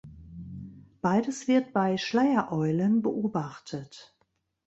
Beides 1.03 1.47
wird 1.47 1.73
bei 1.73 1.95
Schleiereulen 1.95 3.03
beobachtet. 3.03 4.15